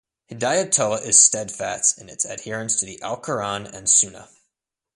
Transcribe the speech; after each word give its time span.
Hidayatullah 0.31 1.05
is 1.05 1.19
steadfast 1.21 1.99
in 2.01 2.09
its 2.09 2.25
adherence 2.25 2.75
to 2.79 2.87
the 2.87 2.99
Al 3.03 3.21
Quran 3.21 3.71
and 3.71 3.87
Sunnah. 3.87 4.29